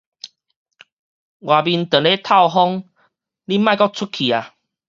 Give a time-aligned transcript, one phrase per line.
[1.41, 2.85] 外面當咧透風，
[3.45, 4.33] 你莫閣出去矣